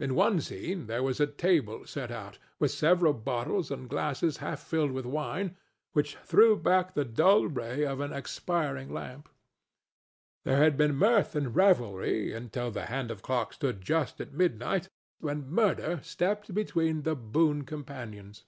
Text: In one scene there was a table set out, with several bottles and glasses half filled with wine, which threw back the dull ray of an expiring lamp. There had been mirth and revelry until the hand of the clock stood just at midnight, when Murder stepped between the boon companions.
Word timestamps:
In 0.00 0.16
one 0.16 0.40
scene 0.40 0.88
there 0.88 1.04
was 1.04 1.20
a 1.20 1.26
table 1.28 1.86
set 1.86 2.10
out, 2.10 2.36
with 2.58 2.72
several 2.72 3.12
bottles 3.12 3.70
and 3.70 3.88
glasses 3.88 4.38
half 4.38 4.58
filled 4.60 4.90
with 4.90 5.06
wine, 5.06 5.54
which 5.92 6.16
threw 6.24 6.56
back 6.58 6.94
the 6.94 7.04
dull 7.04 7.46
ray 7.46 7.86
of 7.86 8.00
an 8.00 8.12
expiring 8.12 8.92
lamp. 8.92 9.28
There 10.44 10.56
had 10.58 10.76
been 10.76 10.96
mirth 10.96 11.36
and 11.36 11.54
revelry 11.54 12.32
until 12.32 12.72
the 12.72 12.86
hand 12.86 13.12
of 13.12 13.18
the 13.18 13.22
clock 13.22 13.52
stood 13.52 13.80
just 13.80 14.20
at 14.20 14.32
midnight, 14.32 14.88
when 15.20 15.48
Murder 15.48 16.00
stepped 16.02 16.52
between 16.52 17.02
the 17.02 17.14
boon 17.14 17.62
companions. 17.62 18.46